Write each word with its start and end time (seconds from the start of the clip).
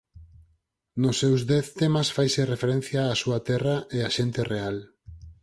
Nos 1.01 1.15
seus 1.21 1.41
dez 1.51 1.65
temas 1.79 2.09
faise 2.15 2.49
referencia 2.53 3.01
á 3.11 3.13
súa 3.21 3.39
terra 3.49 3.77
e 3.97 3.99
a 4.07 4.09
xente 4.17 4.41
real. 4.53 4.77